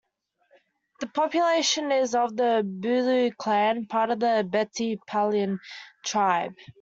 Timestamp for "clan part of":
3.37-4.19